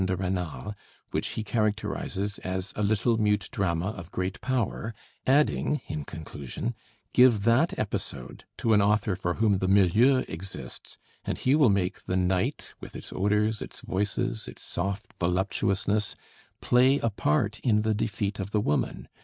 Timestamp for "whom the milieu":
9.35-10.23